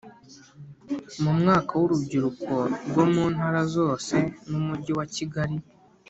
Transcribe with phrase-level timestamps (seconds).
[1.21, 2.51] Mu mwaka wa urubyiruko
[2.87, 4.15] rwo mu Ntara zose
[4.47, 5.57] n Umujyi wa Kigali